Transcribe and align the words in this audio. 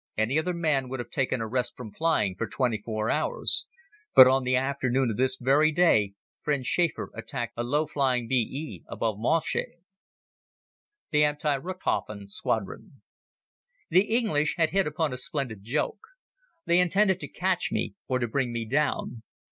Any 0.17 0.39
other 0.39 0.55
man 0.55 0.89
would 0.89 0.99
have 0.99 1.11
taken 1.11 1.41
a 1.41 1.47
rest 1.47 1.77
from 1.77 1.91
flying 1.91 2.33
for 2.35 2.47
twenty 2.47 2.79
four 2.81 3.11
hours. 3.11 3.67
But 4.15 4.25
on 4.25 4.43
the 4.45 4.55
afternoon 4.55 5.11
of 5.11 5.17
this 5.17 5.37
very 5.39 5.71
day 5.71 6.13
friend 6.41 6.63
Schäfer 6.63 7.09
attacked 7.13 7.53
a 7.55 7.63
low 7.63 7.85
flying 7.85 8.27
B. 8.27 8.37
E. 8.41 8.83
above 8.87 9.19
Monchy. 9.19 9.75
The 11.11 11.23
Anti 11.23 11.55
Richthofen 11.59 12.31
Squadron 12.31 13.03
THE 13.91 14.05
English 14.17 14.55
had 14.57 14.71
hit 14.71 14.87
upon 14.87 15.13
a 15.13 15.17
splendid 15.17 15.61
joke. 15.61 15.99
They 16.65 16.79
intended 16.79 17.19
to 17.19 17.27
catch 17.27 17.71
me 17.71 17.93
or 18.07 18.17
to 18.17 18.27
bring 18.27 18.51
me 18.51 18.65
down. 18.67 19.21